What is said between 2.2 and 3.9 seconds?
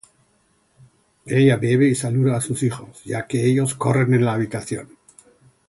a sus hijos, ya que ellos